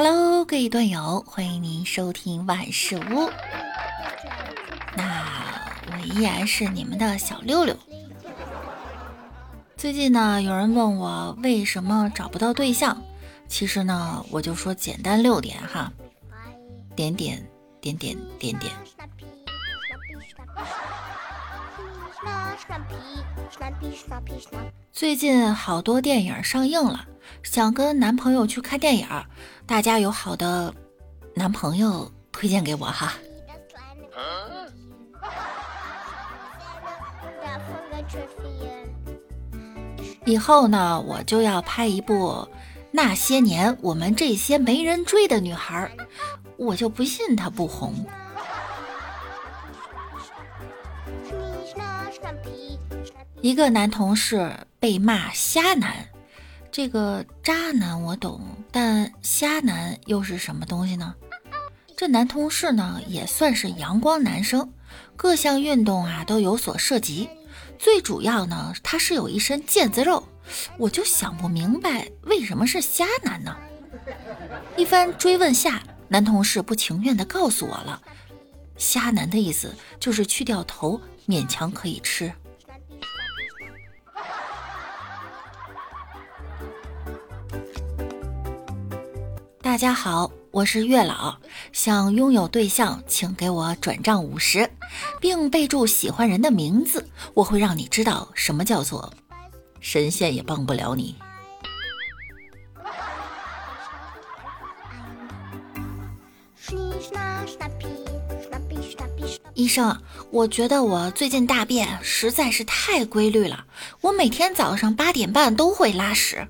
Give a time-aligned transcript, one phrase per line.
[0.00, 3.28] Hello，各位段友，欢迎您收听万事屋。
[4.94, 7.76] 那我依然是你们的小六六。
[9.76, 13.02] 最近呢，有人问我为什么找不到对象，
[13.48, 15.92] 其实呢，我就说简单六点哈，
[16.94, 17.44] 点点
[17.80, 18.72] 点点点点。
[24.92, 27.06] 最近好多电影上映了，
[27.42, 29.06] 想跟男朋友去看电影，
[29.66, 30.74] 大家有好的
[31.34, 33.14] 男朋友推荐给我哈。
[40.24, 42.30] 以后呢，我就要拍一部
[42.90, 45.90] 《那些年我们这些没人追的女孩》，
[46.56, 47.94] 我就不信她不红。
[53.40, 56.08] 一个男同事被骂瞎男，
[56.72, 58.40] 这个渣男我懂，
[58.72, 61.14] 但瞎男又是什么东西呢？
[61.96, 64.72] 这男同事呢也算是阳光男生，
[65.16, 67.28] 各项运动啊都有所涉及，
[67.78, 70.26] 最主要呢他是有一身腱子肉，
[70.76, 73.56] 我就想不明白为什么是瞎男呢？
[74.76, 78.02] 一番追问下，男同事不情愿地告诉我了，
[78.76, 82.32] 瞎男的意思就是去掉头，勉强可以吃。
[89.78, 91.36] 大家好，我是月老，
[91.72, 94.68] 想拥有对象，请给我转账五十，
[95.20, 99.14] 并备注喜欢人的名字，我会让你知道什么叫做
[99.78, 101.14] 神仙也帮不了你。
[109.54, 109.96] 医生，
[110.32, 113.64] 我觉得我最近大便实在是太规律了，
[114.00, 116.44] 我每天早上八点半都会拉屎，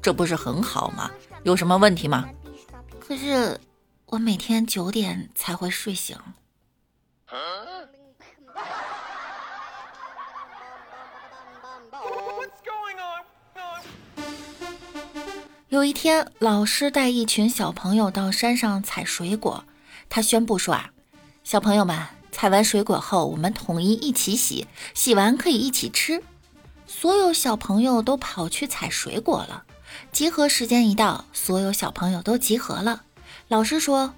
[0.00, 1.10] 这不是很好吗？
[1.42, 2.28] 有什么问题吗？
[3.00, 3.58] 可是
[4.06, 6.16] 我每天九点才会睡醒。
[15.68, 19.64] 有一天，老师带一群小朋友到山上采水果，
[20.08, 20.90] 他宣布说：“啊，
[21.44, 26.22] 小朋友们，采完水果后，我们统一一起洗，洗完可以一起吃。”
[26.86, 29.64] 所有小朋友都跑去采水果了。
[30.12, 33.04] 集合时间一到，所有小朋友都集合了。
[33.48, 34.14] 老师说：“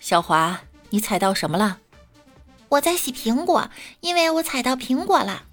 [0.00, 1.78] 小华，你踩到什么了？”
[2.70, 5.44] 我在洗苹果，因为我踩到苹果了。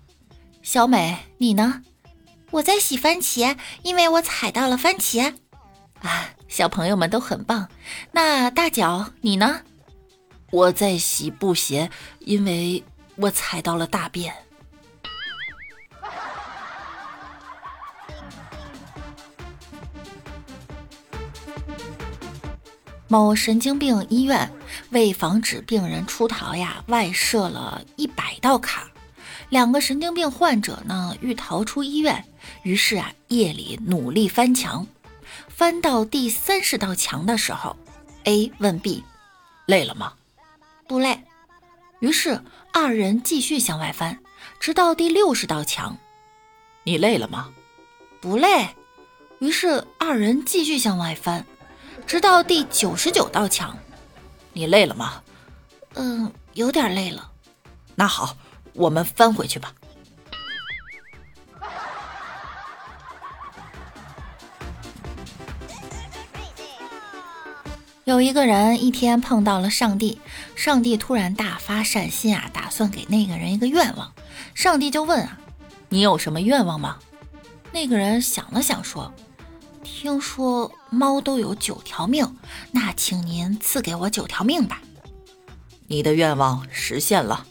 [0.61, 1.81] 小美，你呢？
[2.51, 5.35] 我在洗番茄，因为我踩到了番茄。
[6.01, 7.69] 啊，小朋友们都很棒。
[8.11, 9.61] 那大脚，你呢？
[10.51, 12.83] 我在洗布鞋，因为
[13.15, 14.33] 我踩到了大便。
[23.07, 24.51] 某神经病医院
[24.89, 28.89] 为防止病人出逃呀，外设了一百道卡。
[29.49, 32.25] 两个神经病患者呢欲逃出医院，
[32.63, 34.85] 于是啊夜里努力翻墙。
[35.47, 37.77] 翻到第三十道墙的时候
[38.23, 39.03] ，A 问 B：“
[39.67, 40.13] 累了吗
[40.87, 41.23] ？”“不累。”
[42.01, 42.41] 于是
[42.73, 44.19] 二人继续向外翻，
[44.59, 45.95] 直到第六十道墙。
[46.83, 47.49] “你累了吗
[48.19, 48.67] ？”“不累。”
[49.39, 51.45] 于是二人继续向外翻。
[52.07, 53.75] 直到第九十九道墙，
[54.53, 55.23] 你累了吗？
[55.95, 57.31] 嗯，有点累了。
[57.95, 58.37] 那好，
[58.73, 59.73] 我们翻回去吧。
[68.03, 70.21] 有一个人一天碰到了上帝，
[70.55, 74.13] 上帝突然大发善心啊，打算给那个人一个愿望。
[74.53, 75.39] 上帝就问啊
[75.89, 76.99] ：“你有什么愿望吗？”
[77.75, 79.13] 那个人想了想说。
[79.83, 82.37] 听说猫都有九条命，
[82.71, 84.81] 那请您赐给我九条命吧。
[85.87, 87.45] 你的愿望实现了。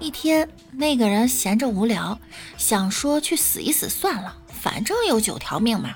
[0.00, 2.18] 一天，那个人闲着无聊，
[2.56, 5.94] 想说去死一死算了，反正有九条命嘛，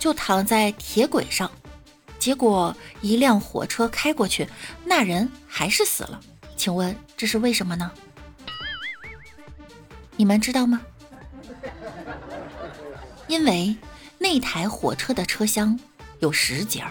[0.00, 1.48] 就躺在铁轨上。
[2.18, 4.48] 结果一辆火车开过去，
[4.84, 6.20] 那人还是死了。
[6.56, 7.92] 请问这是为什么呢？
[10.16, 10.82] 你们知道吗？
[13.28, 13.76] 因为。
[14.20, 15.78] 那台火车的车厢
[16.18, 16.90] 有十节儿。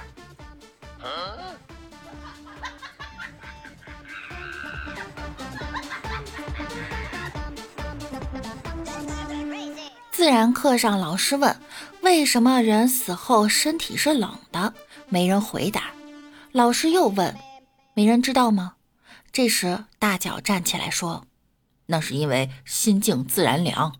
[10.10, 11.54] 自然课上，老师问
[12.00, 14.74] ：“为什么人死后身体是冷的？”
[15.10, 15.92] 没人回答。
[16.54, 17.36] 老师又问
[17.94, 18.76] ：“没人知道吗？”
[19.34, 21.26] 这时，大脚站起来说
[21.88, 23.94] ：“那是因为心静自然凉。”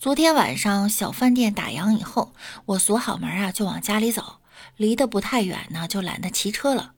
[0.00, 2.32] 昨天晚上小饭店打烊以后，
[2.66, 4.36] 我锁好门啊，就往家里走。
[4.76, 6.92] 离得不太远呢，就懒得骑车了。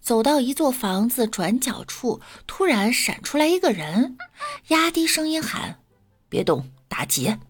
[0.00, 4.16] 走到一座房子转角处，突然闪出来一个人，
[4.68, 5.80] 压低声音喊
[6.30, 7.40] ：“别动，打劫！”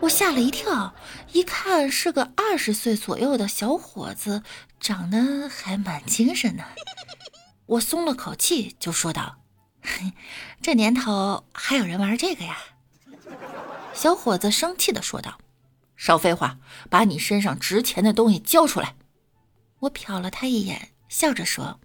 [0.00, 0.94] 我吓了一跳，
[1.32, 4.42] 一看是个二十岁左右的小伙子，
[4.80, 6.64] 长得还蛮精神的。
[7.66, 9.36] 我松了口气，就说道
[10.62, 12.56] ：“这年头还有人玩这个呀？”
[13.98, 15.40] 小伙子生气的说道
[15.98, 16.58] ：“少废话，
[16.88, 18.94] 把你身上值钱的东西交出来！”
[19.80, 21.80] 我瞟了他一眼，笑着说：“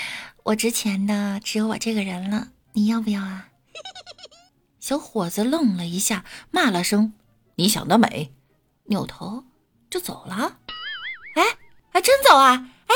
[0.44, 3.50] 我值钱的只有我这个人了，你要不要啊？”
[4.80, 7.12] 小伙子愣了一下，骂了声
[7.56, 8.32] ：“你想得美！”
[8.88, 9.44] 扭头
[9.90, 10.56] 就走了。
[11.36, 11.58] 哎，
[11.92, 12.70] 还真走啊！
[12.86, 12.94] 哎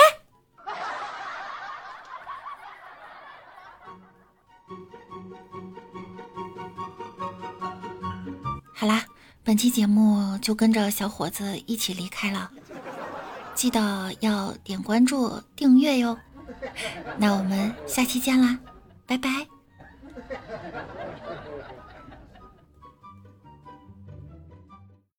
[8.81, 9.05] 好啦，
[9.43, 12.49] 本期节目就跟着小伙子一起离开了，
[13.53, 16.17] 记得要点关注、订阅哟。
[17.17, 18.57] 那我们下期见啦，
[19.05, 19.58] 拜拜。